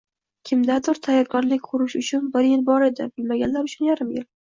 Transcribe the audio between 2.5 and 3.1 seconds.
bor edi,